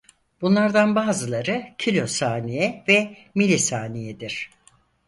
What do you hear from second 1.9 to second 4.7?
saniye ve milisaniyedir.